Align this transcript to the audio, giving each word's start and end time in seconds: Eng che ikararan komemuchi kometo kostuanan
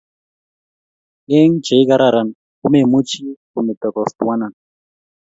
Eng 1.37 1.53
che 1.65 1.75
ikararan 1.81 2.29
komemuchi 2.59 3.21
kometo 3.51 3.87
kostuanan 3.95 4.53